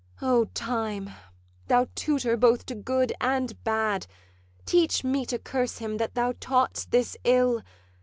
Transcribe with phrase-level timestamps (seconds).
[0.19, 1.11] 'O Time,
[1.67, 4.07] thou tutor both to good and bad,
[4.65, 7.61] Teach me to curse him that thou taught'st this ill!